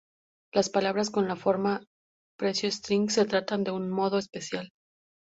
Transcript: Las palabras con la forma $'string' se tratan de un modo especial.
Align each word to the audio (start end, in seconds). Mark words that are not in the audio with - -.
Las 0.51 0.71
palabras 0.71 1.11
con 1.11 1.27
la 1.27 1.35
forma 1.35 1.85
$'string' 2.41 3.11
se 3.11 3.25
tratan 3.25 3.63
de 3.63 3.69
un 3.69 3.91
modo 3.91 4.17
especial. 4.17 4.71